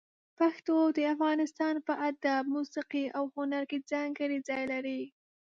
پښتو 0.39 0.77
د 0.97 0.97
افغانستان 1.13 1.75
په 1.87 1.93
ادب، 2.09 2.43
موسيقي 2.55 3.05
او 3.17 3.23
هنر 3.35 3.63
کې 3.69 3.85
ځانګړی 3.91 4.37
ځای 4.47 4.63
لري. 4.73 5.01